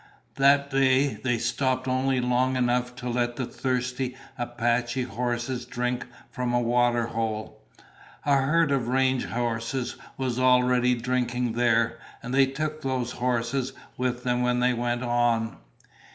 That 0.37 0.71
day 0.71 1.13
they 1.13 1.37
stopped 1.37 1.87
only 1.87 2.19
long 2.19 2.55
enough 2.55 2.95
to 2.95 3.07
let 3.07 3.35
the 3.35 3.45
thirsty 3.45 4.17
Apache 4.35 5.03
horses 5.03 5.63
drink 5.63 6.07
from 6.31 6.55
a 6.55 6.59
water 6.59 7.05
hole. 7.05 7.61
A 8.25 8.37
herd 8.37 8.71
of 8.71 8.87
range 8.87 9.25
horses 9.25 9.97
was 10.17 10.39
already 10.39 10.95
drinking 10.95 11.51
there, 11.51 11.99
and 12.23 12.33
they 12.33 12.47
took 12.47 12.81
those 12.81 13.11
horses 13.11 13.73
with 13.95 14.23
them 14.23 14.41
when 14.41 14.59
they 14.59 14.73
went 14.73 15.03
on. 15.03 15.57